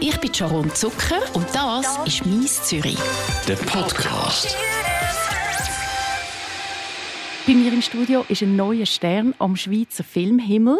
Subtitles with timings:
[0.00, 2.98] Ich bin Sharon Zucker und das ist «Mies Zürich».
[3.48, 4.56] Der Podcast.
[7.44, 10.78] Bei mir im Studio ist ein neuer Stern am Schweizer Filmhimmel.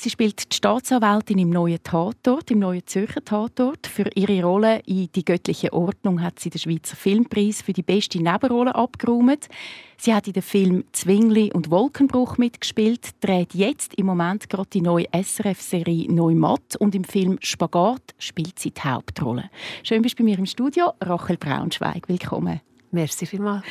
[0.00, 3.88] Sie spielt die Staatsanwältin im neuen Tatort, im neuen Zürcher Tatort.
[3.88, 8.22] Für ihre Rolle in «Die göttliche Ordnung» hat sie den Schweizer Filmpreis für die beste
[8.22, 9.48] Nebenrolle abgeräumt.
[9.96, 14.82] Sie hat in den Filmen «Zwingli» und «Wolkenbruch» mitgespielt, dreht jetzt im Moment gerade die
[14.82, 19.50] neue SRF-Serie «Neumatt» und im Film «Spagat» spielt sie die Hauptrolle.
[19.82, 22.08] Schön bist du bei mir im Studio, Rachel Braunschweig.
[22.08, 22.60] Willkommen.
[22.90, 23.64] Merci vielmals.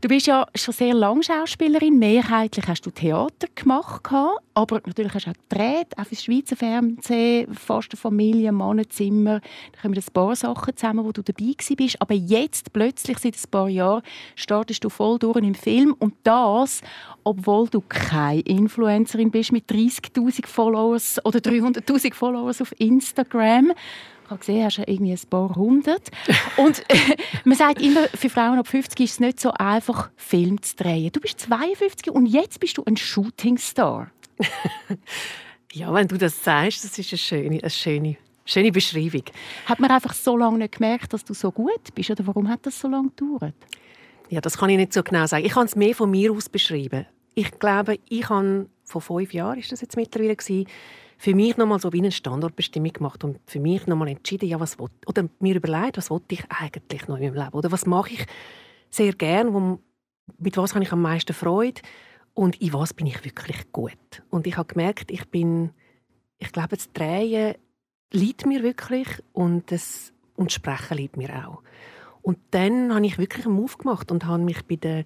[0.00, 1.96] Du bist ja schon sehr lange Schauspielerin.
[1.96, 4.02] Mehrheitlich hast du Theater gemacht,
[4.54, 9.40] aber natürlich hast du auch gedreht, auch fürs Schweizer Fernsehen, fast eine Familie, Mannenzimmer.
[9.72, 12.02] Da kommen ein paar Sachen zusammen, wo du dabei bist.
[12.02, 14.02] Aber jetzt, plötzlich, seit ein paar Jahren,
[14.34, 15.94] startest du voll durch im Film.
[15.96, 16.80] Und das,
[17.22, 23.72] obwohl du keine Influencerin bist mit 30'000 Followers oder 300'000 Followers auf Instagram,
[24.24, 26.10] ich habe gesehen, hast du irgendwie ein paar hundert.
[26.56, 30.62] Und äh, man sagt immer, für Frauen ab 50 ist es nicht so einfach, Film
[30.62, 31.12] zu drehen.
[31.12, 34.10] Du bist 52 und jetzt bist du ein Shootingstar.
[35.72, 39.24] ja, wenn du das sagst, das ist eine schöne, eine schöne, schöne Beschreibung.
[39.66, 42.10] Hat man einfach so lange nicht gemerkt, dass du so gut bist?
[42.10, 43.54] Oder warum hat das so lange gedauert?
[44.30, 45.44] Ja, das kann ich nicht so genau sagen.
[45.44, 47.06] Ich kann es mehr von mir aus beschreiben.
[47.34, 50.66] Ich glaube, ich habe vor fünf Jahren, ist das jetzt mittlerweile gewesen,
[51.18, 54.78] für mich nochmal so wie eine Standortbestimmung gemacht und für mich nochmal entschieden, ja, was
[54.78, 58.14] will, oder mir überlegt, was wollte ich eigentlich noch in meinem Leben oder was mache
[58.14, 58.26] ich
[58.90, 59.78] sehr gern,
[60.38, 61.80] mit was habe ich am meisten Freude
[62.34, 64.22] und in was bin ich wirklich gut.
[64.30, 65.70] Und ich habe gemerkt, ich bin,
[66.38, 67.54] ich glaube, das Drehen
[68.12, 71.62] liegt mir wirklich und das und das Sprechen liegt mir auch.
[72.22, 75.04] Und dann habe ich wirklich einen Move gemacht und habe mich bei der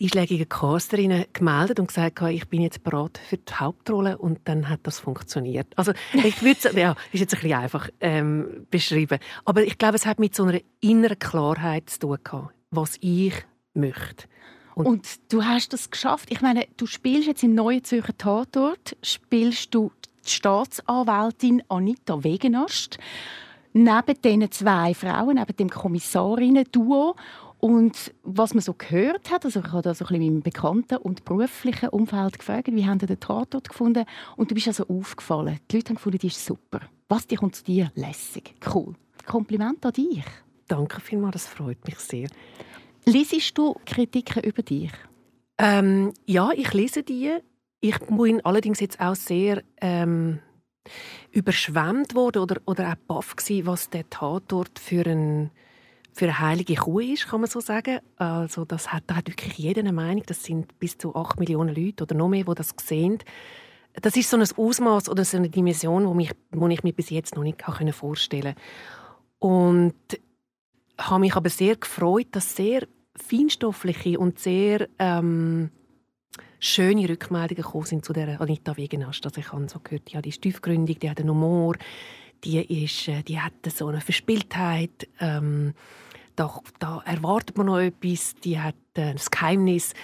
[0.00, 4.80] einschlägigen Casterinnen gemeldet und gesagt, ich bin jetzt bereit für die Hauptrolle und dann hat
[4.82, 5.66] das funktioniert.
[5.76, 10.06] Also ich würde ja, ist jetzt ein bisschen einfach ähm, beschrieben, aber ich glaube, es
[10.06, 13.34] hat mit so einer inneren Klarheit zu tun gehabt, was ich
[13.74, 14.26] möchte.
[14.74, 16.30] Und, und, du hast das geschafft.
[16.30, 19.90] Ich meine, du spielst jetzt im neuen Zürcher Tatort, spielst du
[20.26, 22.98] die Staatsanwältin Anita Wegenast
[23.76, 27.14] neben diesen zwei Frauen, neben dem Kommissarinnen-Duo
[27.58, 30.42] und was man so gehört hat, also ich habe da so ein bisschen in meinem
[30.42, 34.04] bekannten und beruflichen Umfeld gefragt, wie haben Sie den Tatort gefunden?
[34.36, 35.58] Und du bist also aufgefallen.
[35.70, 36.80] Die Leute haben gefunden, die ist super.
[37.08, 38.94] Was, die kommt zu dir lässig, cool.
[39.24, 40.24] Kompliment an dich.
[40.68, 42.28] Danke vielmals, das freut mich sehr.
[43.04, 44.92] Liesest du Kritiken über dich?
[45.58, 47.36] Ähm, ja, ich lese die.
[47.80, 50.40] Ich bin allerdings jetzt auch sehr ähm,
[51.30, 55.50] überschwemmt worden oder, oder auch baff was der Tatort für ein
[56.16, 57.98] für eine heilige Kuh ist, kann man so sagen.
[58.16, 60.22] Also das hat, da hat wirklich jeder eine Meinung.
[60.24, 63.18] Das sind bis zu 8 Millionen Leute oder noch mehr, die das sehen.
[64.00, 67.10] Das ist so ein Ausmaß oder so eine Dimension, wo, mich, wo ich mir bis
[67.10, 67.62] jetzt noch nicht
[67.92, 68.54] vorstellen
[69.40, 69.92] konnte.
[70.18, 70.20] Und
[70.98, 75.70] habe mich aber sehr gefreut, dass sehr feinstoffliche und sehr ähm,
[76.60, 79.22] schöne Rückmeldungen gekommen sind zu der Anita Wegenast.
[79.26, 81.76] Also ich habe so gehört, ja, die ist tiefgründig, die hat einen Humor,
[82.42, 85.08] die, ist, äh, die hat so eine Verspieltheit.
[85.20, 85.74] Ähm,
[86.36, 89.94] da, da erwartet man noch etwas, die hat äh, ein Geheimnis.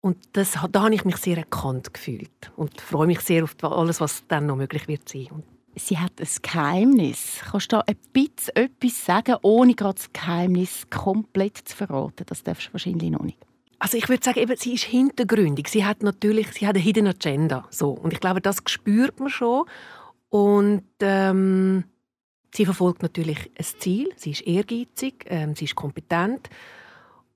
[0.00, 4.00] Und das, da habe ich mich sehr erkannt gefühlt und freue mich sehr auf alles,
[4.00, 5.42] was dann noch möglich wird sein.
[5.74, 7.40] Sie hat ein Geheimnis.
[7.50, 12.24] Kannst du da ein bisschen etwas sagen, ohne gerade das Geheimnis komplett zu verraten?
[12.26, 13.38] Das darfst du wahrscheinlich noch nicht.
[13.78, 15.68] Also ich würde sagen, eben, sie ist hintergründig.
[15.68, 17.66] Sie hat natürlich sie hat eine Hidden Agenda.
[17.70, 17.90] So.
[17.90, 19.64] Und ich glaube, das spürt man schon.
[20.30, 21.84] Und ähm,
[22.56, 26.48] Sie verfolgt natürlich ein Ziel, sie ist ehrgeizig, ähm, sie ist kompetent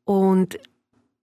[0.06, 0.58] und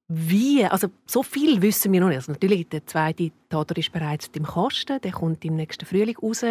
[0.07, 2.17] wie, also so viel wissen wir noch nicht.
[2.17, 6.43] Also natürlich, der zweite Tatort ist bereits im Kasten, der kommt im nächsten Frühling raus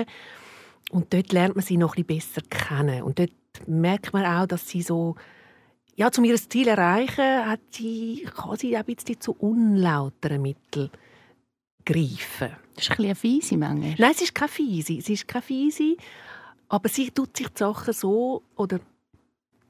[0.90, 3.30] und dort lernt man sie noch ein bisschen besser kennen und dort
[3.68, 5.14] merkt man auch, dass sie so
[5.94, 10.90] ja, um ihr Ziel erreichen, hat sie, kann sie ein bisschen zu unlauteren Mitteln
[11.84, 12.56] greifen.
[12.74, 13.94] Das ist ein bisschen eine fiese Menge.
[13.98, 15.00] Nein, sie ist keine fiese.
[15.00, 15.96] Sie ist keine fiese.
[16.68, 18.80] Aber sie tut sich die Sachen so oder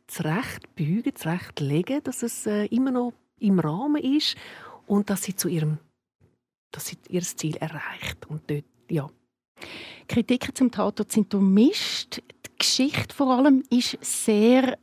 [0.06, 4.37] zurecht biegen, zurechtlegen, dass es äh, immer noch im Rahmen ist
[4.87, 5.79] und dass sie zu ihrem
[6.76, 8.26] dass sie ihr Ziel erreicht.
[8.29, 9.09] Und dort, ja.
[10.09, 12.19] Kritiken zum Tatort sind durchmischt.
[12.19, 14.79] Die Geschichte vor allem ist sehr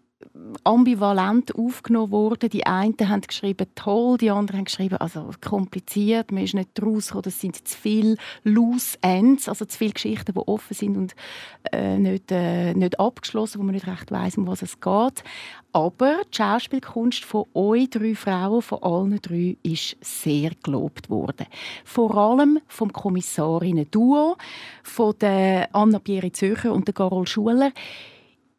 [0.63, 2.49] ambivalent aufgenommen worden.
[2.49, 7.23] Die einen haben geschrieben toll, die anderen haben geschrieben also kompliziert, man ist nicht rausgekommen,
[7.23, 11.15] das sind zu viele loose ends, also zu viele Geschichten, die offen sind und
[11.71, 15.23] äh, nicht, äh, nicht abgeschlossen, wo man nicht recht weiß, um was es geht.
[15.71, 21.47] Aber die Schauspielkunst von euch drei Frauen, von allen drei, ist sehr gelobt worden.
[21.83, 24.37] Vor allem vom Kommissarinnen-Duo,
[24.83, 27.71] von der Anna-Pierre Zürcher und der Carol Schuler.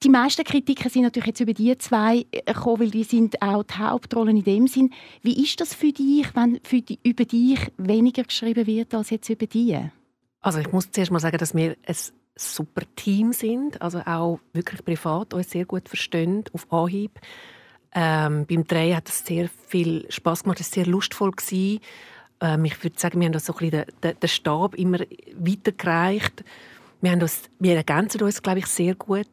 [0.05, 3.79] Die meisten Kritiken sind natürlich jetzt über die zwei gekommen, weil die sind auch die
[3.79, 4.93] Hauptrollen in dem Sinn.
[5.23, 9.31] Wie ist das für dich, wenn für die, über dich weniger geschrieben wird als jetzt
[9.31, 9.79] über die?
[10.43, 11.97] Also ich muss zuerst mal sagen, dass wir ein
[12.37, 17.19] super Team sind, also auch wirklich privat uns sehr gut verstehen, auf Anhieb.
[17.95, 21.31] Ähm, beim Drehen hat es sehr viel Spaß gemacht, es war sehr lustvoll.
[21.31, 21.81] Gewesen.
[22.43, 26.45] Ähm, ich würde sagen, wir haben das so ein bisschen den, den Stab immer weitergereicht.
[27.01, 29.29] Wir, haben uns, wir ergänzen uns, glaube ich, sehr gut.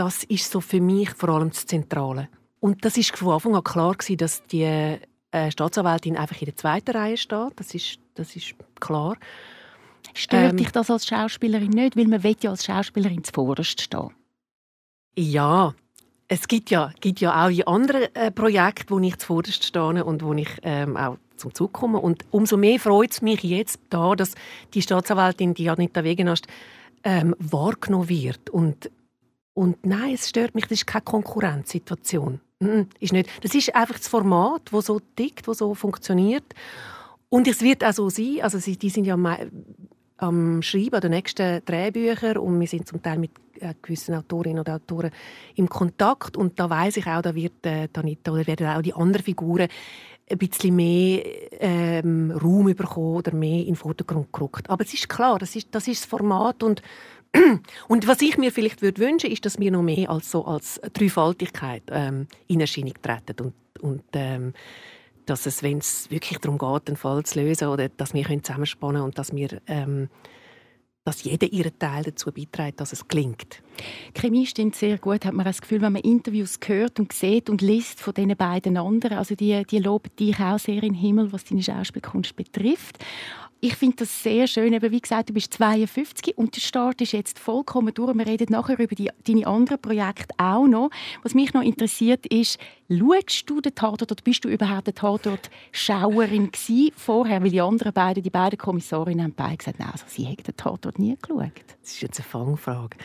[0.00, 2.30] Das ist so für mich vor allem das Zentrale.
[2.58, 6.56] Und das ist von Anfang an klar gewesen, dass die äh, Staatsanwältin einfach in der
[6.56, 7.52] zweiten Reihe steht.
[7.56, 9.18] Das ist, das ist klar.
[10.14, 11.98] Stört ähm, dich das als Schauspielerin nicht?
[11.98, 14.08] Weil man will ja als Schauspielerin zuvorderst stehen.
[15.18, 15.74] Ja,
[16.28, 20.32] es gibt ja, gibt ja auch andere äh, Projekte, wo ich zuvorderst stehe und wo
[20.32, 21.98] ich ähm, auch zum Zug komme.
[21.98, 24.32] Und umso mehr freut es mich jetzt da, dass
[24.72, 26.46] die Staatsanwältin, die Anita Wegenast,
[27.04, 28.48] ähm, wahrgenommen wird.
[28.48, 28.90] Und,
[29.54, 32.40] und nein, es stört mich, das ist keine Konkurrenzsituation.
[33.00, 33.30] Ist nicht.
[33.42, 36.44] Das ist einfach das Format, das so tickt, das so funktioniert.
[37.30, 39.16] Und es wird auch so sein, also sie, die sind ja
[40.18, 43.30] am Schreiben an den nächsten Drehbüchern und wir sind zum Teil mit
[43.60, 45.10] äh, gewissen Autorinnen und Autoren
[45.54, 48.94] im Kontakt und da weiß ich auch, da wird äh, Anita oder werden auch die
[48.94, 49.68] anderen Figuren
[50.30, 51.22] ein bisschen mehr
[51.60, 54.68] ähm, Raum bekommen oder mehr in den Vordergrund gerückt.
[54.68, 56.82] Aber es ist klar, das ist das, ist das Format und
[57.88, 60.80] und was ich mir vielleicht würde wünschen, ist, dass wir noch mehr als so als
[60.92, 64.52] Dreifaltigkeit ähm, in Erscheinung treten und, und ähm,
[65.26, 68.96] dass es, wenn es wirklich darum geht, einen Fall zu lösen, oder dass wir zusammenspannen
[68.96, 70.08] können und dass wir ähm,
[71.04, 73.62] dass jeder ihren Teil dazu beiträgt, dass es gelingt.
[74.14, 77.62] Chemie stimmt sehr gut, hat man das Gefühl, wenn man Interviews hört und sieht und
[77.62, 81.44] liest von diesen beiden anderen, also die, die loben dich auch sehr den Himmel, was
[81.44, 82.98] deine Schauspielkunst betrifft
[83.60, 84.72] ich finde das sehr schön.
[84.72, 88.16] Eben, wie gesagt, du bist 52 und der Start ist jetzt vollkommen durch.
[88.16, 90.90] Wir reden nachher über die, deine anderen Projekte auch noch.
[91.22, 92.58] Was mich noch interessiert ist,
[92.88, 96.50] schaust du den Tatort oder bist du überhaupt eine Tatort-Schauerin
[96.96, 97.42] vorher?
[97.42, 100.56] Weil die anderen beiden, die beiden Kommissarinnen haben beide gesagt, nein, also sie hätten den
[100.56, 101.52] Tatort nie geschaut.
[101.82, 102.96] Das ist jetzt eine Fangfrage.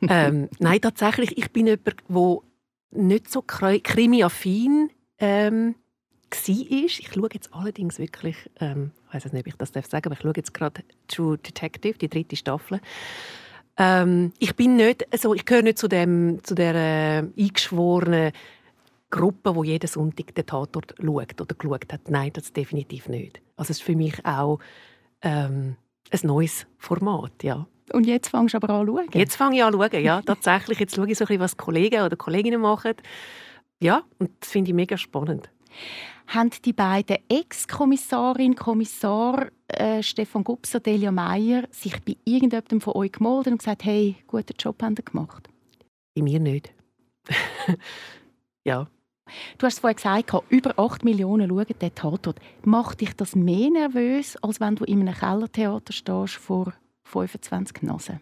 [0.08, 2.38] ähm, nein, tatsächlich, ich bin jemand, der
[2.90, 5.74] nicht so krimi-affin ähm,
[6.30, 6.48] war.
[6.48, 10.14] Ich schaue jetzt allerdings wirklich, ähm, ich weiß nicht, ob ich das sagen darf, aber
[10.14, 12.80] ich schaue jetzt gerade True Detective, die dritte Staffel.
[13.76, 18.32] Ähm, ich bin nicht, also ich gehöre nicht zu, dem, zu der äh, eingeschworenen
[19.10, 22.10] Gruppe, wo jeden Sonntag den Tatort schaut oder geschaut hat.
[22.10, 23.40] Nein, das definitiv nicht.
[23.56, 24.58] Also es ist für mich auch
[25.22, 25.76] ähm,
[26.10, 27.66] ein neues Format, ja.
[27.92, 29.08] Und jetzt fängst du aber an zu schauen?
[29.14, 30.80] Jetzt fange ich an zu schauen, ja, tatsächlich.
[30.80, 32.94] Jetzt schaue ich so ein bisschen, was Kollegen oder Kolleginnen machen.
[33.80, 35.50] Ja, und das finde ich mega spannend
[36.26, 43.12] haben die beiden Ex-Kommissarin, Kommissar äh, Stefan Gubser, Delia Meyer sich bei irgendjemandem von euch
[43.12, 45.48] gemeldet und gesagt, hey, guten Job haben ihr gemacht?
[46.14, 46.72] Bei mir nicht.
[48.64, 48.88] ja.
[49.58, 52.40] Du hast es vorhin gesagt, über 8 Millionen schauen den Tatort.
[52.64, 56.72] Macht dich das mehr nervös, als wenn du in einem Kellertheater stehst vor
[57.04, 58.20] 25 Nasen?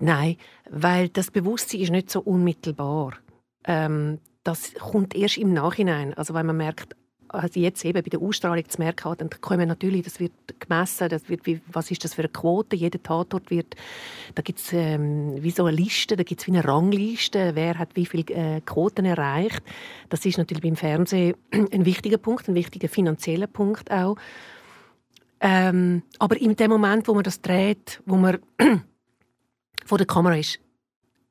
[0.00, 0.36] Nein,
[0.68, 3.14] weil das Bewusstsein ist nicht so unmittelbar.
[3.64, 6.14] Ähm, das kommt erst im Nachhinein.
[6.14, 6.94] Also wenn man merkt,
[7.28, 11.08] also jetzt eben bei der Ausstrahlung zu merken hat, dann kommen natürlich, das wird gemessen,
[11.08, 13.74] das wird, wie, was ist das für eine Quote, jeder Tatort wird,
[14.34, 17.78] da gibt es ähm, wie so eine Liste, da gibt es wie eine Rangliste, wer
[17.78, 19.62] hat wie viele äh, Quoten erreicht.
[20.10, 24.16] Das ist natürlich beim Fernsehen ein wichtiger Punkt, ein wichtiger finanzieller Punkt auch.
[25.40, 28.38] Ähm, aber in dem Moment, wo man das dreht, wo man
[29.84, 30.60] vor der Kamera ist,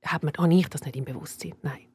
[0.03, 1.87] hat man, habe ich das nicht im Bewusstsein, nein.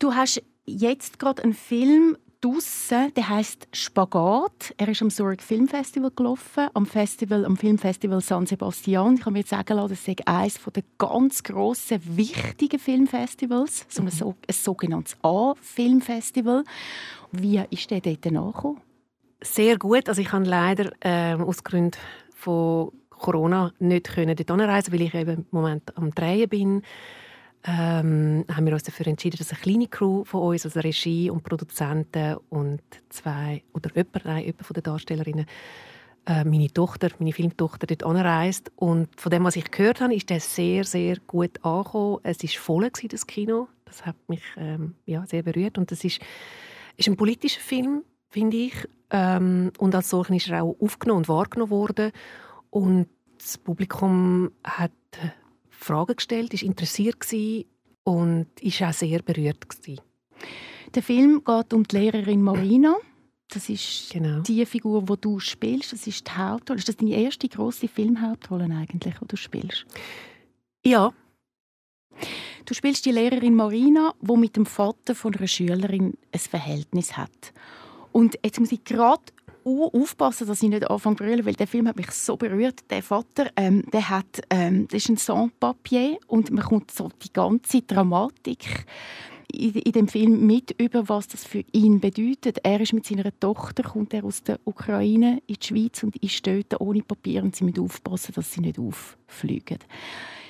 [0.00, 4.72] Du hast jetzt gerade einen Film draussen, der heißt Spagat.
[4.78, 9.16] Er ist am Zurich Filmfestival gelaufen, am Festival, am Filmfestival San Sebastian.
[9.16, 14.00] Ich kann mir jetzt sagen lassen, das ist eines der ganz grossen, wichtigen Filmfestivals, so
[14.00, 16.64] ein, so ein sogenanntes A-Filmfestival.
[17.32, 18.80] Wie ist der dort nachgekommen?
[19.42, 20.08] Sehr gut.
[20.08, 21.98] Also ich kann leider äh, aus Gründen
[22.34, 26.82] von Corona nicht können dort anreisen, weil ich eben im Moment am Drehen bin
[27.64, 31.42] ähm, haben wir uns dafür entschieden, dass eine kleine Crew von uns, also Regie und
[31.42, 35.46] Produzenten und zwei oder jemand, nein, jemand von den Darstellerinnen
[36.26, 38.70] äh, meine Tochter, meine Filmtochter dort anreist.
[38.76, 42.20] Und von dem, was ich gehört habe, ist der sehr, sehr gut angekommen.
[42.22, 43.68] Es war voll, das Kino.
[43.84, 45.78] Das hat mich ähm, ja, sehr berührt.
[45.78, 46.20] Und das ist,
[46.96, 48.74] ist ein politischer Film, finde ich.
[49.10, 52.12] Ähm, und als solchen ist er auch aufgenommen und wahrgenommen worden.
[52.70, 54.92] Und das Publikum hat
[55.84, 57.64] Fragen gestellt, ist interessiert gewesen
[58.04, 60.00] und ist auch sehr berührt gewesen.
[60.94, 62.96] Der Film geht um die Lehrerin Marina.
[63.48, 64.40] Das ist genau.
[64.40, 65.92] die Figur, die du spielst.
[65.92, 66.78] Das ist die Hauptrolle.
[66.78, 69.86] Ist das deine erste große Filmhauptrolle eigentlich, die du spielst?
[70.84, 71.12] Ja.
[72.64, 77.52] Du spielst die Lehrerin Marina, die mit dem Vater von einer Schülerin ein Verhältnis hat.
[78.12, 79.22] Und jetzt muss ich gerade
[79.64, 82.80] aufpassen, dass ich nicht anfange zu brüllen, weil der Film hat mich so berührt.
[82.90, 87.32] Der Vater, ähm, der hat, ähm, das ist ein Sans-Papier und man kommt so die
[87.32, 88.86] ganze Dramatik
[89.52, 92.58] in, in dem Film mit über, was das für ihn bedeutet.
[92.62, 96.46] Er ist mit seiner Tochter, kommt er aus der Ukraine in die Schweiz und ist
[96.46, 99.78] dort ohne Papier und sie müssen aufpassen, dass sie nicht auffliegen.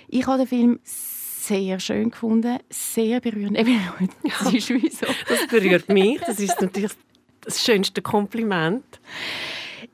[0.08, 3.58] Ich habe den Film sehr schön gefunden, sehr berührend.
[4.22, 5.06] das, ist so.
[5.28, 6.20] das berührt mich.
[6.20, 6.92] Das ist natürlich
[7.40, 9.00] das schönste Kompliment.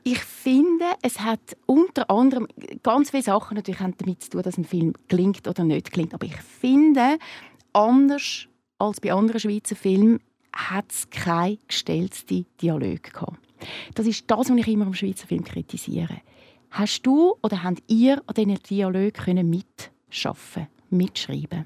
[0.03, 2.47] Ich finde, es hat unter anderem
[2.83, 6.13] ganz viele Sachen natürlich damit zu tun, dass ein Film klingt oder nicht klingt.
[6.13, 7.17] Aber ich finde,
[7.73, 8.47] anders
[8.79, 10.19] als bei anderen Schweizer Filmen
[10.53, 13.39] hat es keine gestellte Dialog gehabt.
[13.95, 16.21] Das ist das, was ich immer am Schweizer Film kritisiere.
[16.71, 21.65] Hast du oder habt ihr an diesen Dialog mitschaffen, mitschreiben?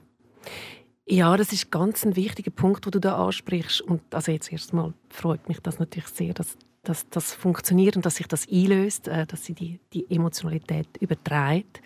[1.08, 3.82] Ja, das ist ganz ein wichtiger Punkt, den du da ansprichst.
[3.82, 8.16] Und also jetzt erstmal freut mich das natürlich sehr, dass, dass das funktioniert und dass
[8.16, 11.82] sich das einlöst, äh, dass sie die, die Emotionalität überträgt,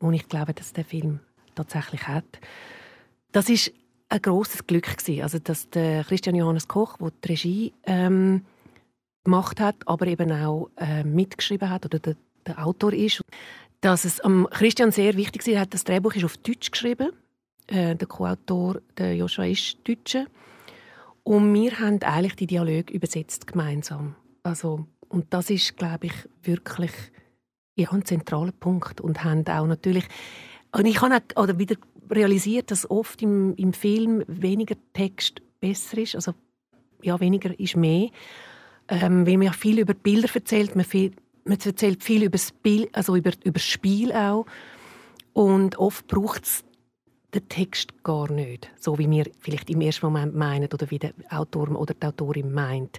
[0.00, 1.20] und ich glaube, dass der Film
[1.54, 2.24] tatsächlich hat.
[3.32, 3.72] Das ist
[4.08, 5.22] ein großes Glück gewesen.
[5.22, 8.44] also dass der Christian Johannes Koch, der die Regie ähm,
[9.24, 12.16] gemacht hat, aber eben auch äh, mitgeschrieben hat oder der,
[12.46, 13.20] der, Autor ist,
[13.82, 17.10] dass es am Christian sehr wichtig war, hat das Drehbuch ist auf Deutsch geschrieben
[17.70, 20.26] äh, der Co-Autor, der Joshua, ist Deutscher.
[21.22, 24.16] Und wir haben eigentlich die Dialoge übersetzt gemeinsam.
[24.42, 26.92] Also, und das ist, glaube ich, wirklich
[27.76, 29.00] ja, ein zentraler Punkt.
[29.00, 30.04] Und haben auch natürlich...
[30.72, 31.76] Und ich habe auch, oder wieder
[32.10, 36.14] realisiert, dass oft im, im Film weniger Text besser ist.
[36.16, 36.34] Also,
[37.02, 38.10] ja, weniger ist mehr.
[38.88, 40.74] Ähm, weil man ja viel über Bilder erzählt.
[40.74, 41.12] Man, viel,
[41.44, 44.46] man erzählt viel über das, Bild, also über, über das Spiel auch.
[45.32, 46.64] Und oft braucht es
[47.34, 51.12] den Text gar nicht, so wie wir vielleicht im ersten Moment meinen oder wie der
[51.30, 52.98] Autor oder die Autorin meint.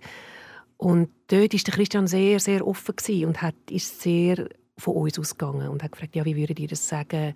[0.78, 2.96] Und dort ist der Christian sehr, sehr offen
[3.26, 4.48] und hat, ist sehr
[4.78, 7.34] von uns ausgegangen und hat gefragt, ja, wie würdet ihr das sagen,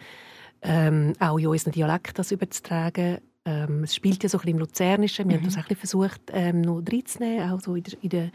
[0.61, 3.19] ähm, auch in unseren Dialekt das überzutragen.
[3.45, 5.29] Ähm, es spielt ja so ein bisschen im Luzernischen.
[5.29, 5.41] Wir mhm.
[5.41, 8.31] haben das ein versucht, ähm, noch reinzunehmen, auch so in der, in der,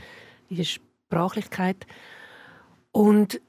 [0.48, 1.86] in der Sprachlichkeit.
[2.92, 3.40] Und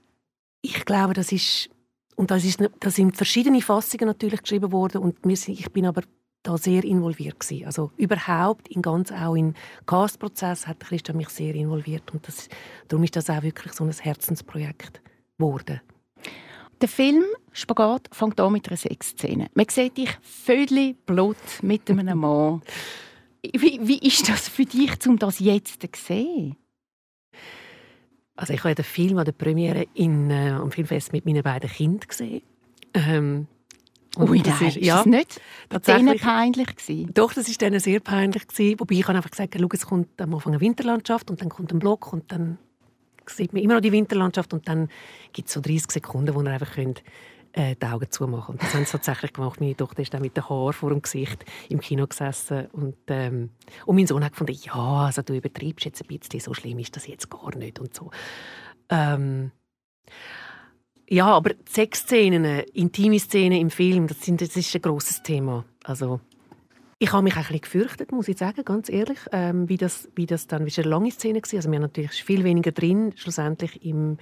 [0.62, 1.70] ich glaube, das ist
[2.16, 6.04] und das, ist, das sind verschiedene Fassungen natürlich geschrieben worden und wir ich bin aber
[6.44, 7.66] da sehr involviert gewesen.
[7.66, 9.54] Also überhaupt in ganz auch im
[9.86, 12.50] Cast-Prozess hat Christian mich sehr involviert und das,
[12.88, 15.02] darum ist das auch wirklich so ein Herzensprojekt
[15.38, 15.82] geworden.
[16.82, 19.50] Der Film Spagat fängt an mit einer Sexszene.
[19.54, 22.62] Man sieht dich völlig blut mit einem Mann.
[23.44, 26.56] Wie, wie ist das für dich, um das jetzt zu sehen?
[28.36, 31.70] Also ich habe den Film an der Premiere in, äh, am Filmfest mit meinen beiden
[31.70, 32.42] Kindern gesehen.
[32.94, 33.48] Ähm,
[34.18, 37.14] Ui, das ist, ja, ist das nicht tatsächlich peinlich gewesen?
[37.14, 38.80] Doch, das ist denen sehr peinlich gewesen.
[38.80, 41.72] Wobei ich habe einfach gesagt, schau, es kommt am Anfang eine Winterlandschaft und dann kommt
[41.72, 42.58] ein Block und dann
[43.26, 44.90] sieht man immer noch die Winterlandschaft und dann
[45.32, 47.04] gibt es so 30 Sekunden, wo ihr einfach könnt
[47.54, 48.54] äh, die Augen zumachen.
[48.54, 49.60] Und das haben sie tatsächlich gemacht.
[49.60, 52.68] Meine Tochter ist dann mit den Haaren vor dem Gesicht im Kino gesessen.
[52.72, 53.50] Und, ähm,
[53.86, 56.96] und mein Sohn hat gefunden, ja, also du übertreibst jetzt ein bisschen, so schlimm ist
[56.96, 57.80] das jetzt gar nicht.
[57.80, 58.12] Und so.
[58.90, 59.52] Ähm,
[61.10, 65.66] ja, aber Sexszenen, intime Szenen im Film, das, sind, das ist ein grosses Thema.
[65.84, 66.22] Also,
[67.00, 70.26] ich habe mich ein bisschen gefürchtet, muss ich sagen, ganz ehrlich, ähm, wie, das, wie
[70.26, 71.54] das dann, wie eine lange Szene war.
[71.58, 74.20] Also wir haben natürlich viel weniger drin, schlussendlich im,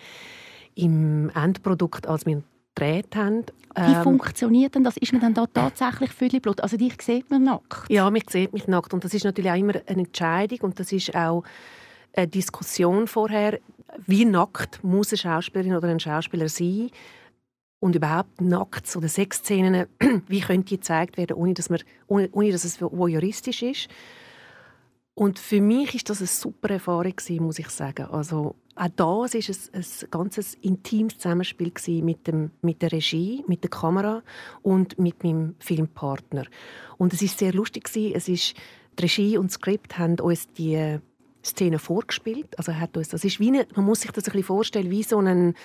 [0.75, 2.41] im Endprodukt, als wir
[2.79, 3.45] gedreht haben.
[3.75, 4.97] Wie ähm, funktioniert denn das?
[4.97, 6.61] Ist man dann da tatsächlich blut?
[6.61, 7.89] Also dich sieht man nackt?
[7.89, 10.91] Ja, mich sieht mich nackt und das ist natürlich auch immer eine Entscheidung und das
[10.91, 11.43] ist auch
[12.13, 13.59] eine Diskussion vorher,
[14.05, 16.89] wie nackt muss eine Schauspielerin oder ein Schauspieler sein
[17.79, 19.87] und überhaupt nackt oder Sexszenen,
[20.27, 23.87] wie können die gezeigt werden, ohne dass, man, ohne, ohne dass es voyeuristisch ist.
[25.13, 28.05] Und für mich ist das eine super Erfahrung gewesen, muss ich sagen.
[28.05, 33.63] Also auch das es ein, ein ganz intimes Zusammenspiel mit, dem, mit der Regie, mit
[33.63, 34.23] der Kamera
[34.61, 36.45] und mit meinem Filmpartner.
[36.97, 37.89] Und es ist sehr lustig.
[38.15, 38.55] Es ist
[38.97, 40.97] die Regie und das Skript haben uns die
[41.43, 42.57] Szenen vorgespielt.
[42.57, 45.03] Also hat uns, das ist wie eine, man muss sich das ein bisschen vorstellen, wie
[45.03, 45.55] so ein,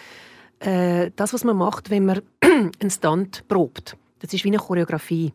[0.58, 3.96] äh, das, was man macht, wenn man einen Stunt probt.
[4.18, 5.32] Das ist wie eine Choreografie.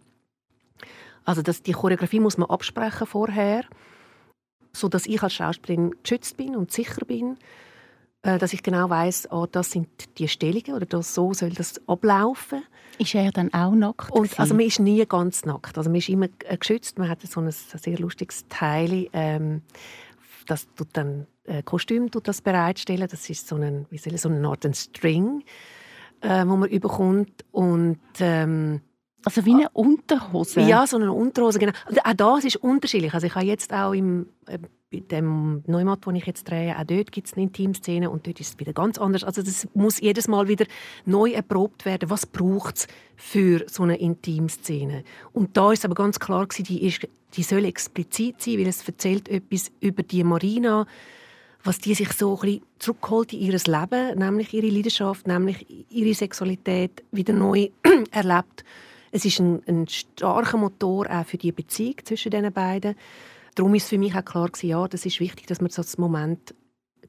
[1.24, 3.64] Also das, die Choreografie muss man absprechen vorher,
[4.74, 7.38] so dass ich als Schauspielerin geschützt bin und sicher bin,
[8.22, 12.64] dass ich genau weiß, oh, das sind die Stellungen oder das, so soll das ablaufen.
[12.98, 14.12] Ist er dann auch nackt?
[14.12, 15.78] Und, also man ist nie ganz nackt.
[15.78, 17.00] Also man ist immer äh, geschützt.
[17.00, 19.08] Man hat so ein sehr lustiges Teil.
[19.14, 19.62] Ähm,
[20.48, 23.08] das tut dann äh, Kostüm tut das bereitstellen.
[23.10, 25.44] Das ist so ein, wie soll ich, so eine Art ein String,
[26.22, 28.82] äh, wo man überkommt und ähm,
[29.26, 30.62] also wie eine Unterhose?
[30.62, 31.74] Ja, so eine Unterhose, genau.
[31.90, 33.14] Und auch das ist unterschiedlich.
[33.14, 34.60] Also ich habe jetzt auch im, äh,
[34.92, 38.40] bei dem Neumat, wo ich jetzt drehe, auch dort gibt es eine Intimszene und dort
[38.40, 39.24] ist es wieder ganz anders.
[39.24, 40.66] Also das muss jedes Mal wieder
[41.06, 42.10] neu erprobt werden.
[42.10, 45.04] Was braucht es für so eine Intimszene?
[45.32, 49.30] Und da ist aber ganz klar die, ist, die soll explizit sein, weil es erzählt
[49.30, 50.88] etwas über die Marina,
[51.64, 56.16] was die sich so ein bisschen zurückholt in ihr Leben, nämlich ihre Leidenschaft, nämlich ihre
[56.16, 57.70] Sexualität wieder neu
[58.12, 58.64] erlebt
[59.12, 62.96] es ist ein, ein starker Motor auch für die Beziehung zwischen den beiden.
[63.60, 65.98] Darum ist für mich auch klar gewesen, ja, das ist wichtig, dass man so das
[65.98, 66.56] Moment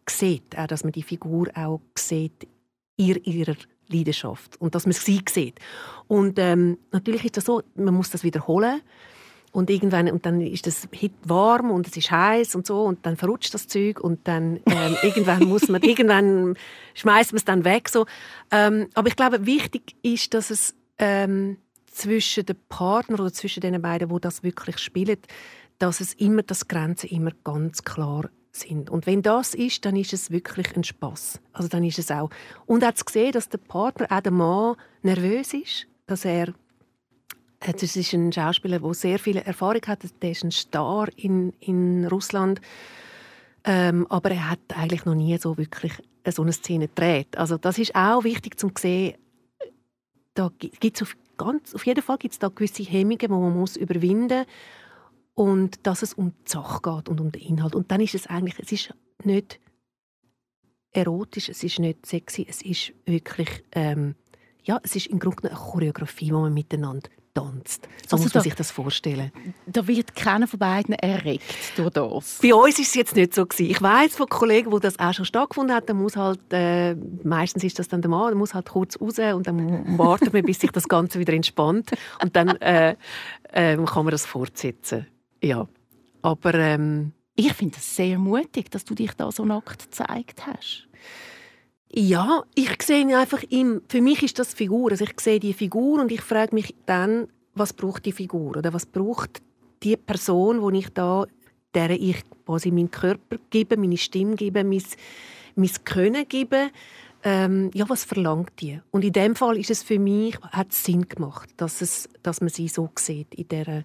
[0.09, 2.49] sieht, auch, dass man die Figur auch sieht
[2.97, 3.55] in ihrer
[3.87, 5.61] Leidenschaft und dass man sie sieht.
[6.09, 8.81] Und ähm, natürlich ist das so, man muss das wiederholen
[9.53, 13.07] und irgendwann und dann ist das Hit warm und es ist heiß und so und
[13.07, 16.57] dann verrutscht das Zeug und dann ähm, irgendwann muss man irgendwann
[16.95, 18.07] schmeißt man es dann weg so.
[18.51, 23.81] Ähm, aber ich glaube wichtig ist, dass es ähm, zwischen den Partnern oder zwischen den
[23.81, 25.19] beiden, wo das wirklich spielen,
[25.81, 28.91] dass es immer, dass Grenzen immer ganz klar sind.
[28.91, 31.41] Und wenn das ist, dann ist es wirklich ein Spaß.
[31.53, 32.31] Also dann ist es auch.
[32.67, 36.49] Und hat gesehen, dass der Partner, auch der Mann, nervös ist, dass er
[37.61, 40.03] äh, das ist ein Schauspieler, der sehr viel Erfahrung hat.
[40.23, 42.61] Der ist ein Star in, in Russland.
[43.65, 45.93] Ähm, aber er hat eigentlich noch nie so wirklich
[46.27, 47.39] so eine Szene gedreht.
[47.39, 49.15] Also das ist auch wichtig zu sehen.
[50.35, 51.09] Da gibt es
[51.39, 54.47] ganz, auf jeden Fall gibt es da gewisse Hemmungen, die man muss überwinden muss.
[55.35, 57.75] Und dass es um die Sache geht und um den Inhalt.
[57.75, 58.95] Und dann ist es eigentlich, es ist
[59.25, 59.61] nicht
[60.93, 64.17] erotisch, es ist nicht sexy, es ist wirklich, ähm,
[64.65, 67.89] ja, es ist im Grunde eine Choreografie, die man miteinander tanzt.
[68.07, 69.33] So also muss man da, sich das vorstellen.
[69.67, 71.45] Da wird keiner von beiden erregt
[71.77, 72.39] durch das.
[72.43, 73.71] Bei uns ist es jetzt nicht so gewesen.
[73.71, 77.79] Ich weiß von Kollegen, wo das auch schon stattgefunden hat, muss halt äh, meistens ist
[77.79, 80.73] das dann der Mann, der muss halt kurz raus und dann wartet man, bis sich
[80.73, 81.91] das Ganze wieder entspannt
[82.23, 82.97] und dann äh,
[83.53, 85.07] äh, kann man das fortsetzen.
[85.43, 85.69] Ja,
[86.23, 90.89] aber ähm, ich finde es sehr mutig, dass du dich da so nackt gezeigt hast.
[91.93, 94.93] Ja, ich sehe einfach im, für mich ist das Figur.
[94.93, 98.73] Also ich sehe die Figur und ich frage mich dann, was braucht die Figur oder
[98.73, 99.43] was braucht
[99.83, 101.27] die Person, wo ich da,
[101.75, 104.83] der ich quasi meinen Körper gebe, meine Stimme gebe, mein,
[105.57, 106.71] mein Können gebe.
[107.23, 108.81] Ähm, ja, was verlangt die?
[108.93, 112.41] Und in dem Fall ist es für mich hat es Sinn gemacht, dass es, dass
[112.41, 113.85] man sie so sieht in der,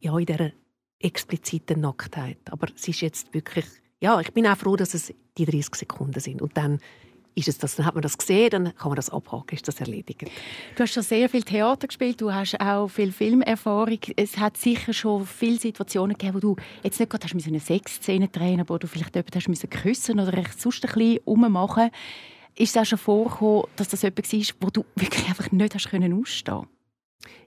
[0.00, 0.52] ja, in der
[1.00, 2.38] expliziten Nacktheit.
[2.50, 3.66] Aber es ist jetzt wirklich,
[4.00, 6.80] ja, ich bin auch froh, dass es die 30 Sekunden sind und dann
[7.38, 9.80] ist es das, dann hat man das gesehen, dann kann man das abhaken, ist das
[9.80, 10.24] erledigt.
[10.74, 14.00] Du hast schon sehr viel Theater gespielt, du hast auch viel Filmerfahrung.
[14.16, 18.28] Es hat sicher schon viele Situationen gegeben, wo du jetzt nicht gerade hast eine Sexszene
[18.28, 21.90] drehen wo du vielleicht jemanden hast müssen küssen oder sonst ein bisschen rummachen.
[22.56, 25.90] Ist es auch schon vorgekommen, dass das etwas war, wo du wirklich einfach nicht hast
[25.90, 26.66] können ausstehen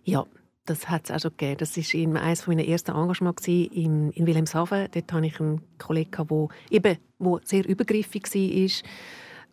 [0.05, 0.25] Ja,
[0.65, 1.57] das hat es auch schon gegeben.
[1.57, 4.87] Das war eines meiner ersten Engagements in, in Wilhelmshaven.
[4.91, 8.89] Dort hatte ich einen Kollegen, der eben, wo sehr übergriffig war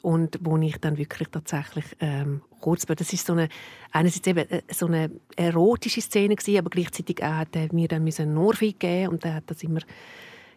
[0.03, 3.49] und wo ich dann wirklich tatsächlich ähm, kurz das ist so eine
[3.91, 8.07] einerseits eben äh, so eine erotische Szene gewesen, aber gleichzeitig auch hat er mir dann
[8.07, 9.81] eine Ohrfeige geben und er hat das immer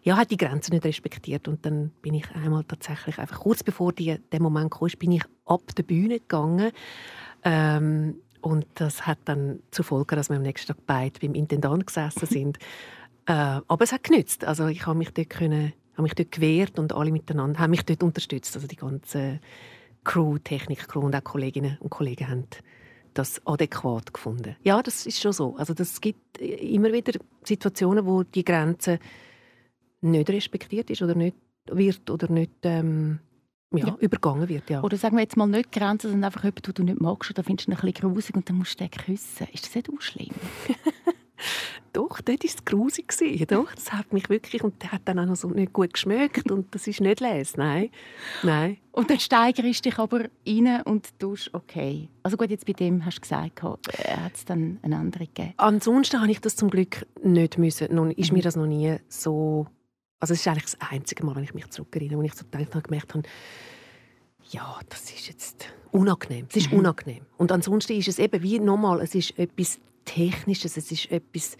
[0.04, 3.92] ja, hat die Grenzen nicht respektiert und dann bin ich einmal tatsächlich einfach kurz bevor
[3.92, 6.72] die, der Moment kam, bin ich ab der Bühne gegangen
[7.44, 11.86] ähm, und das hat dann zur Folge, dass wir am nächsten Tag beide beim Intendant
[11.86, 12.58] gesessen sind.
[13.26, 14.44] äh, aber es hat genützt.
[14.44, 17.84] Also ich habe mich dort können habe mich dort gewehrt und alle miteinander haben mich
[17.84, 18.54] dort unterstützt.
[18.54, 19.40] Also die ganze
[20.04, 22.46] Crew, Technik-Crew und auch Kolleginnen und Kollegen haben
[23.14, 24.56] das adäquat gefunden.
[24.62, 25.56] Ja, das ist schon so.
[25.56, 28.98] Also das gibt immer wieder Situationen, wo die Grenze
[30.00, 33.20] nicht respektiert ist oder nicht wird oder nicht ähm,
[33.78, 33.96] ja, ja.
[34.00, 34.68] übergangen wird.
[34.70, 34.82] Ja.
[34.82, 37.44] Oder sagen wir jetzt mal nicht Grenzen, sondern einfach jemanden, den du nicht magst oder
[37.44, 39.46] findest du ein bisschen grusig und dann musst du den küssen.
[39.52, 40.30] Ist das nicht auch schlimm?
[41.92, 43.12] doch, dort war es grusig.
[43.48, 46.50] Doch, das hat mich wirklich, und der hat dann auch noch so nicht gut geschmeckt
[46.50, 47.90] und das ist nicht les, nein.
[48.42, 48.78] nein.
[48.92, 52.08] Und dann steigerst du dich aber rein und tust okay.
[52.22, 55.54] Also gut, jetzt bei dem hast du gesagt, äh, hat es dann eine andere gegeben?
[55.56, 57.94] Ansonsten habe ich das zum Glück nicht müssen.
[57.94, 58.38] Nun ist mhm.
[58.38, 59.66] mir das noch nie so
[60.22, 62.76] Also es ist eigentlich das einzige Mal, wenn ich mich zurückerinnere, wo ich so gedacht
[62.76, 63.24] habe, gemerkt habe,
[64.50, 66.46] ja, das ist jetzt unangenehm.
[66.48, 66.78] Es ist mhm.
[66.78, 67.26] unangenehm.
[67.38, 71.56] Und ansonsten ist es eben wie nochmal, es ist etwas Technisches, es ist etwas,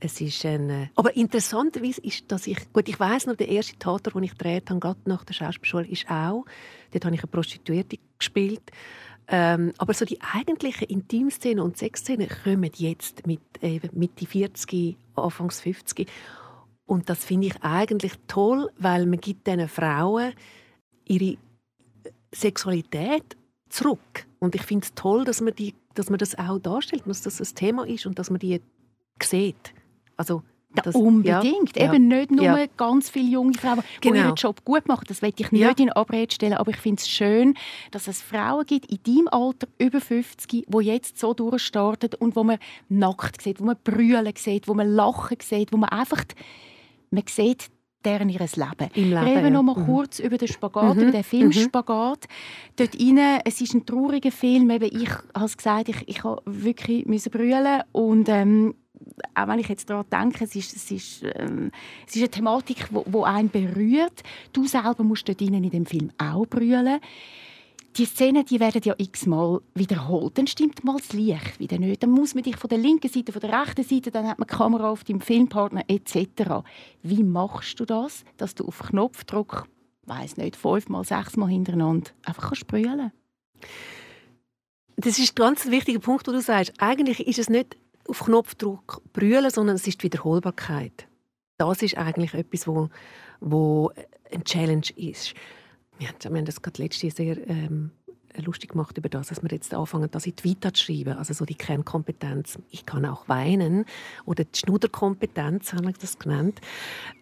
[0.00, 3.76] es ist ein, äh, aber interessanterweise ist, dass ich, gut, ich weiß noch, der erste
[3.76, 6.46] Theater, den ich gedreht habe, gerade nach der Schauspielschule, ist auch,
[6.92, 8.70] dort habe ich eine Prostituierte gespielt,
[9.26, 15.60] ähm, aber so die eigentlichen Intimszenen und Sexszenen kommen jetzt mit eben Mitte 40, Anfangs
[15.60, 16.08] 50
[16.88, 20.32] und das finde ich eigentlich toll, weil man gibt diesen Frauen
[21.04, 21.36] ihre
[22.34, 23.36] Sexualität
[23.68, 24.26] zurück.
[24.38, 27.40] Und ich finde es toll, dass man, die, dass man das auch darstellt, dass das
[27.40, 28.62] ein Thema ist und dass man die
[29.22, 29.74] sieht.
[30.16, 30.42] Also,
[30.74, 31.76] das, unbedingt.
[31.76, 32.66] Ja, Eben nicht nur ja.
[32.78, 34.26] ganz viele junge Frauen, die genau.
[34.26, 35.04] ihren Job gut machen.
[35.08, 35.72] Das will ich nicht ja.
[35.76, 36.54] in Abrede stellen.
[36.54, 37.54] Aber ich finde es schön,
[37.90, 42.44] dass es Frauen gibt in deinem Alter, über 50, die jetzt so durchstarten und wo
[42.44, 46.24] man nackt sieht, wo man brüllen sieht, wo man lachen sieht, wo man einfach
[47.10, 47.70] man sieht
[48.04, 48.90] deren ihres Leben.
[48.94, 49.82] Im Leben Reden wir noch mal ja.
[49.82, 49.86] Mhm.
[49.86, 51.02] kurz über den Spagat, mhm.
[51.02, 51.52] über den Film mhm.
[51.52, 52.26] Spagat.
[52.76, 54.70] Dort rein, es ist ein trauriger Film.
[54.70, 58.74] Eben, ich habe gesagt, ich, ich habe wirklich müssen brüllen und ähm,
[59.34, 61.70] auch wenn ich jetzt daran denke, es ist, es ist, ähm,
[62.06, 64.22] es ist eine Thematik, die einen berührt.
[64.52, 67.00] Du selber musst dort in dem Film auch brüllen
[67.98, 70.38] die Szenen die werden ja x-mal wiederholt.
[70.38, 72.02] Dann stimmt mal das Licht wieder nicht.
[72.02, 74.46] Dann muss man dich von der linken Seite, von der rechten Seite, dann hat man
[74.46, 76.64] die Kamera auf deinem Filmpartner etc.
[77.02, 79.66] Wie machst du das, dass du auf Knopfdruck,
[80.06, 83.10] weiß nicht, fünfmal, sechsmal hintereinander einfach sprühen
[84.96, 86.74] Das ist ein ganz wichtiger Punkt, wo du sagst.
[86.78, 91.08] Eigentlich ist es nicht auf Knopfdruck brüllen, sondern es ist die Wiederholbarkeit.
[91.58, 92.88] Das ist eigentlich etwas, wo,
[93.40, 93.90] wo
[94.32, 95.34] ein Challenge ist.
[95.98, 97.90] Wir haben das gerade letztes Jahr sehr ähm,
[98.36, 101.16] lustig gemacht über das, dass wir jetzt anfangen, das in die Vita zu schreiben.
[101.16, 102.58] Also so die Kernkompetenz.
[102.70, 103.84] Ich kann auch weinen.
[104.24, 106.60] Oder die Schnudderkompetenz, haben wir das genannt.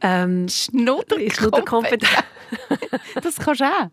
[0.00, 2.04] Ähm, Schnudderkompetenz.
[3.22, 3.90] das kannst du auch.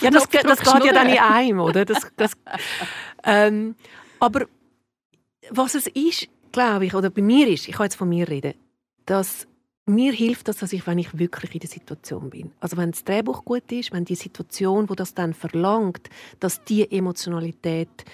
[0.00, 1.84] ja, das, das geht ja dann in einem, oder?
[1.84, 2.32] Das, das,
[3.24, 3.74] ähm,
[4.18, 4.46] aber
[5.50, 8.54] was es ist, glaube ich, oder bei mir ist, ich kann jetzt von mir reden,
[9.06, 9.46] dass
[9.86, 12.52] mir hilft das, dass ich, wenn ich wirklich in der Situation bin.
[12.60, 16.90] Also wenn das Drehbuch gut ist, wenn die Situation, wo das dann verlangt, dass die
[16.90, 18.04] Emotionalität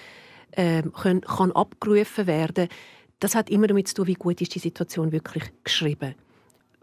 [0.51, 2.67] äh, können, kann abgerufen werden,
[3.19, 6.15] das hat immer damit zu tun, wie gut ist die Situation wirklich geschrieben.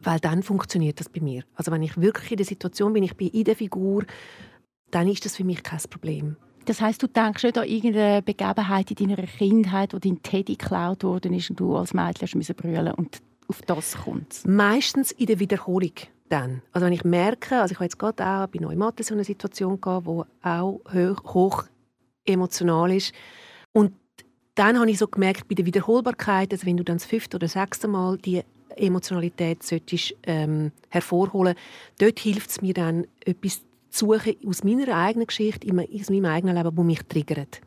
[0.01, 1.45] Weil dann funktioniert das bei mir.
[1.55, 4.05] Also wenn ich wirklich in der Situation bin, ich bin in der Figur,
[4.91, 6.37] dann ist das für mich kein Problem.
[6.67, 11.05] Das heißt, du denkst nicht an irgendeine Begebenheit in deiner Kindheit, wo dein Teddy geklaut
[11.05, 15.39] worden ist und du als Mädchen musst brüllen und auf das kommt Meistens in der
[15.39, 15.93] Wiederholung
[16.29, 16.63] dann.
[16.73, 19.81] Also wenn ich merke, also ich habe jetzt gerade auch bei Neumatte so eine Situation
[19.81, 21.65] gehabt, die auch hoch, hoch
[22.25, 23.13] emotional ist
[23.73, 23.93] und
[24.55, 27.49] dann habe ich so gemerkt, bei der Wiederholbarkeit, also wenn du dann das fünfte oder
[27.49, 28.43] sechste Mal die
[28.77, 31.55] Emotionalität solltest, ähm, hervorholen
[31.99, 36.57] dort hilft es mir dann, etwas zu suchen aus meiner eigenen Geschichte, aus meinem eigenen
[36.57, 37.61] Leben, das mich triggert.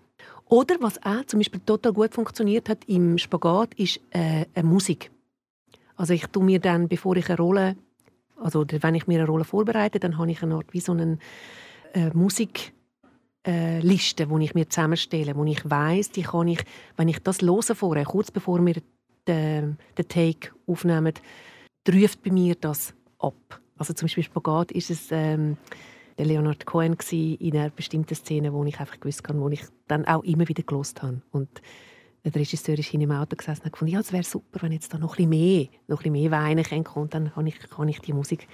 [0.50, 5.12] Oder was auch zum Beispiel total gut funktioniert hat im Spagat, ist äh, eine Musik.
[5.98, 7.76] Also ich tue mir dann, bevor ich eine Rolle,
[8.38, 11.18] also wenn ich mir eine Rolle vorbereite, dann habe ich eine Art wie so eine
[11.94, 12.74] äh, Musikliste,
[13.44, 16.64] äh, die ich mir zusammenstelle, wo ich weiß, die kann ich,
[16.96, 18.76] wenn ich das höre vorher, kurz bevor wir
[19.28, 21.14] den, den Take aufnehmen,
[21.92, 23.60] ruft bei mir das ab.
[23.78, 25.58] Also zum Beispiel Spagat ist es ähm,
[26.18, 30.06] der Leonard Cohen in einer bestimmten Szene, wo ich einfach gewusst habe, wo ich dann
[30.06, 31.50] auch immer wieder gelost habe und
[32.32, 34.94] der Regisseur ist in im Auto gesessen und gefunden, ja, es wäre super, wenn jetzt
[34.94, 37.88] da noch ein bisschen mehr, noch ein bisschen mehr Weinen kommt dann kann ich, kann
[37.88, 38.48] ich die Musik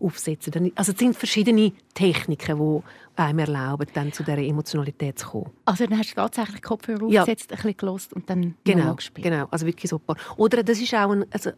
[0.00, 0.52] aufsetzen.
[0.52, 2.82] Dann, also es sind verschiedene Techniken, die
[3.20, 5.50] einem erlauben, dann zu dieser Emotionalität zu kommen.
[5.64, 7.22] Also dann hast du tatsächlich Kopfhörer ja.
[7.22, 9.24] aufgesetzt, ein bisschen gelost und dann genau, gespielt.
[9.24, 10.14] Genau, also wirklich super.
[10.36, 11.50] Oder das ist auch ein, also,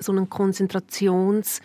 [0.00, 1.60] so ein Konzentrationsort,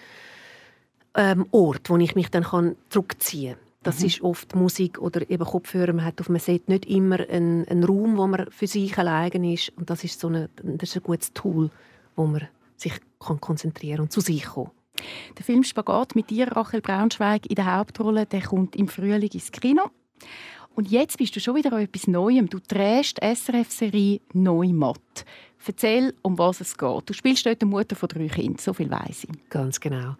[1.15, 3.68] ähm, wo ich mich dann kann zurückziehen kann.
[3.83, 4.05] Das mhm.
[4.05, 5.93] ist oft Musik oder eben Kopfhörer.
[5.93, 9.43] Man hat auf einem Set nicht immer einen, einen Raum, wo man für sich allein
[9.43, 9.71] ist.
[9.77, 11.69] Und das ist, so eine, das ist ein gutes Tool,
[12.15, 14.71] wo man sich kann konzentrieren und zu sich kommen.
[15.37, 19.51] Der Film «Spagat» mit dir, Rachel Braunschweig, in der Hauptrolle, der kommt im Frühling ins
[19.51, 19.89] Kino.
[20.75, 22.49] Und jetzt bist du schon wieder an etwas Neuem.
[22.49, 25.25] Du drehst die SRF-Serie «Neumatt».
[25.65, 27.09] Erzähl, um was es geht.
[27.09, 29.49] Du spielst dort die Mutter von drei Kindern, so viel weiß ich.
[29.49, 30.15] Ganz genau.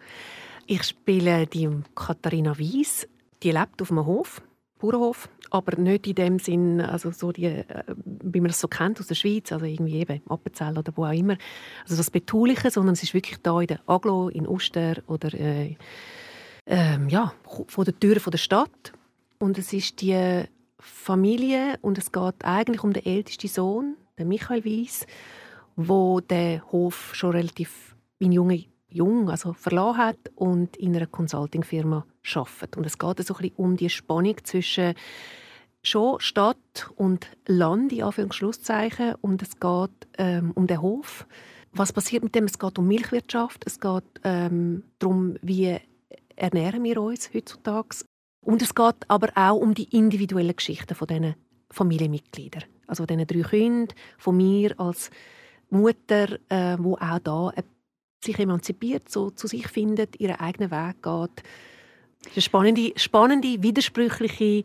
[0.66, 3.08] Ich spiele die Katharina Wies,
[3.42, 4.42] die lebt auf einem Hof,
[4.80, 8.98] Bauernhof, aber nicht in dem Sinn, also so die, äh, wie man das so kennt
[8.98, 11.36] aus der Schweiz, also irgendwie eben Appenzell oder wo auch immer,
[11.82, 15.76] also das Betuliche, sondern es ist wirklich da in der Aglo, in Uster oder äh,
[16.64, 17.32] äh, ja,
[17.66, 18.92] vor der Tür der Stadt.
[19.38, 20.44] Und es ist die
[20.78, 25.06] Familie und es geht eigentlich um den ältesten Sohn, den Michael Weiss,
[25.76, 32.04] wo der Hof schon relativ in jungen jung, also verlassen hat und in einer Consulting-Firma
[32.34, 32.76] arbeitet.
[32.76, 34.94] Und es geht so ein um die Spannung zwischen
[35.82, 41.26] schon Stadt und Land, in Anführungszeichen, und es geht ähm, um den Hof.
[41.72, 42.44] Was passiert mit dem?
[42.44, 45.78] Es geht um Milchwirtschaft, es geht ähm, darum, wie
[46.36, 48.04] ernähren wir uns heutzutage.
[48.44, 51.34] Und es geht aber auch um die individuellen Geschichten von diesen
[51.70, 52.64] Familienmitgliedern.
[52.86, 55.10] Also diesen drei Kindern, von mir als
[55.68, 57.52] Mutter, äh, wo auch da
[58.22, 61.42] sich emanzipiert, so zu sich findet, ihren eigenen Weg geht.
[62.22, 64.62] Das ist eine spannende, spannende widersprüchliche,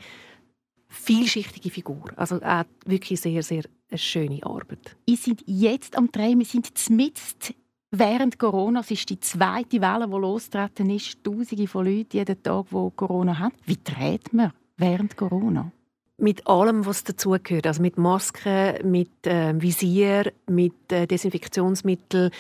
[0.87, 2.11] vielschichtige Figur.
[2.15, 4.95] Also auch wirklich sehr, sehr eine schöne Arbeit.
[5.05, 7.55] Wir sind jetzt am Drehen, wir sind mitten
[7.91, 8.81] während Corona.
[8.81, 11.23] Es ist die zweite Welle, die losgetreten ist.
[11.23, 13.55] Tausende von Leuten jeden Tag, die Corona haben.
[13.65, 15.71] Wie dreht man während Corona?
[16.17, 17.67] mit allem, was dazugehört.
[17.67, 22.31] Also mit Masken, mit äh, Visier, mit äh, Desinfektionsmittel,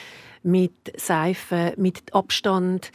[0.43, 2.91] mit Seife, mit Abstand.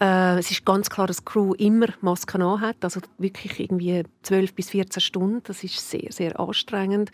[0.00, 4.54] Äh, es ist ganz klar, dass die Crew immer Masken hat, also wirklich irgendwie 12
[4.54, 5.42] bis 14 Stunden.
[5.44, 7.10] Das ist sehr, sehr anstrengend.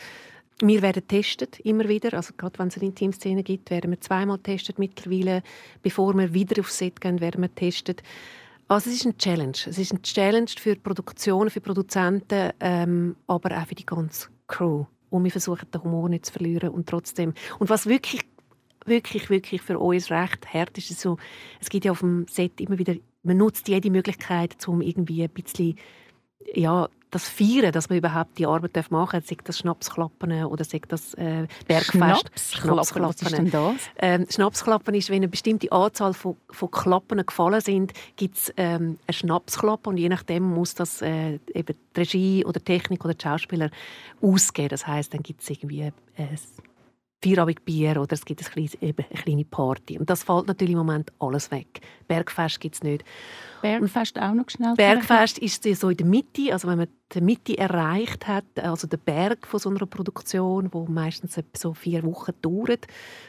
[0.60, 4.38] Wir werden testet immer wieder, also gerade wenn es eine Intimszene gibt, werden wir zweimal
[4.38, 5.42] testet mittlerweile.
[5.82, 8.02] Bevor wir wieder aufs Set gehen, werden wir testet.
[8.68, 9.56] Also es ist eine Challenge.
[9.66, 14.28] Es ist eine Challenge für die Produktion, für Produzenten, ähm, aber auch für die ganze
[14.46, 14.84] Crew.
[15.10, 17.34] Und wir versuchen, den Humor nicht zu verlieren und trotzdem.
[17.58, 18.22] Und was wirklich
[18.86, 21.00] wirklich, wirklich für uns recht hart ist.
[21.00, 21.18] So,
[21.60, 25.30] es gibt ja auf dem Set immer wieder, man nutzt jede Möglichkeit, um irgendwie ein
[25.30, 25.76] bisschen,
[26.54, 30.80] ja, das Feiern, dass man überhaupt die Arbeit machen darf, sei das Schnapsklappen oder sei
[30.88, 32.30] das äh, Bergfest.
[32.56, 33.74] Schnapsklappen, was ist denn das?
[33.98, 38.98] Ähm, Schnapsklappen ist, wenn eine bestimmte Anzahl von, von Klappen gefallen sind, gibt es ähm,
[39.06, 43.12] eine Schnapsklappe und je nachdem muss das äh, eben die Regie oder die Technik oder
[43.12, 43.70] die Schauspieler
[44.22, 44.70] ausgeben.
[44.70, 45.92] Das heißt, dann gibt es irgendwie äh,
[47.22, 49.98] Feierabendbier oder es gibt ein kleines, eben eine kleine Party.
[49.98, 51.80] Und das fällt natürlich im Moment alles weg.
[52.08, 53.04] Bergfest gibt es nicht.
[53.62, 54.74] Bergfest auch noch schnell?
[54.74, 58.96] Bergfest ist so in der Mitte, also wenn man die Mitte erreicht hat, also der
[58.96, 62.86] Berg von so einer Produktion, wo meistens so vier Wochen dauert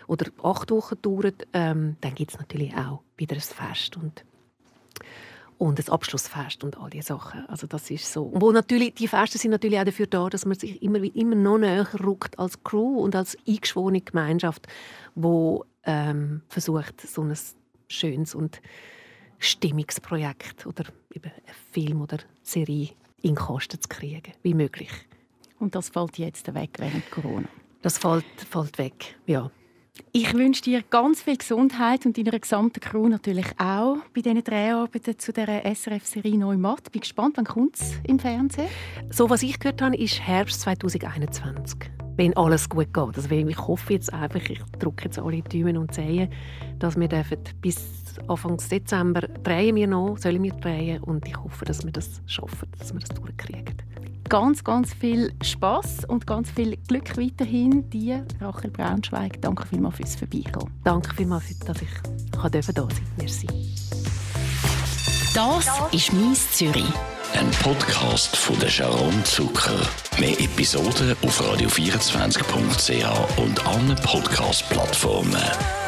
[0.08, 3.98] oder acht Wochen dauert, ähm, dann gibt es natürlich auch wieder ein Fest.
[3.98, 4.24] Und
[5.64, 7.46] und das Abschlussfest und all diese Sachen.
[7.48, 8.32] Also das ist so.
[8.36, 11.58] Wo natürlich, die Feste sind natürlich auch dafür da, dass man sich immer, immer noch
[11.58, 14.68] näher rückt als Crew und als eingeschworene Gemeinschaft,
[15.16, 17.34] wo ähm, versucht, so ein
[17.88, 18.62] schönes und
[19.40, 22.90] Stimmungsprojekt oder eben ein Film oder Serie
[23.22, 24.92] in Kosten zu kriegen, wie möglich.
[25.60, 27.48] Und das fällt jetzt weg während Corona?
[27.82, 29.50] Das fällt, fällt weg, ja.
[30.16, 35.18] Ich wünsche dir ganz viel Gesundheit und deiner gesamten Crew natürlich auch bei diesen Dreharbeiten
[35.18, 36.92] zu der SRF-Serie Neumatt.
[36.92, 38.68] Bin gespannt, wann kommt es im Fernsehen?
[39.10, 41.80] So, was ich gehört habe, ist Herbst 2021.
[42.16, 43.18] Wenn alles gut geht.
[43.18, 46.32] Also ich hoffe jetzt einfach, ich drücke jetzt alle Daumen und Zehen,
[46.78, 47.10] dass wir
[47.62, 47.84] bis
[48.28, 52.70] Anfang Dezember drehen wir noch, sollen wir drehen und ich hoffe, dass wir das schaffen,
[52.78, 53.78] dass wir das durchkriegen
[54.30, 57.90] ganz, ganz viel Spaß und ganz viel Glück weiterhin.
[57.90, 60.70] Dir, Rachel Braunschweig, danke vielmals fürs Vorbeigehen.
[60.84, 61.90] Danke vielmals, dass ich
[62.32, 63.02] da sein durfte.
[63.18, 63.48] Merci.
[65.34, 66.94] Das ist «Mies Zürich».
[67.34, 69.80] Ein Podcast von der Sharon Zucker.
[70.20, 75.83] Mehr Episoden auf radio24.ch und allen Podcast-Plattformen.